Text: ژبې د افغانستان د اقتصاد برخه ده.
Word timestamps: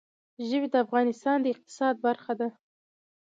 ژبې 0.47 0.67
د 0.73 0.75
افغانستان 0.85 1.37
د 1.41 1.45
اقتصاد 1.53 1.95
برخه 2.05 2.33
ده. 2.39 2.49